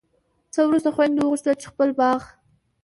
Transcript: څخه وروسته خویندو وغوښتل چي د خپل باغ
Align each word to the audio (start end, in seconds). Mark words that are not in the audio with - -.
څخه 0.53 0.67
وروسته 0.69 0.89
خویندو 0.95 1.19
وغوښتل 1.25 1.55
چي 1.61 1.65
د 1.67 1.69
خپل 1.71 1.89
باغ 1.99 2.21